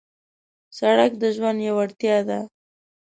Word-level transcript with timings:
سړک 0.77 1.11
د 1.21 1.23
ژوند 1.35 1.59
یو 1.67 1.75
اړتیا 1.83 2.17
ده. 2.29 2.39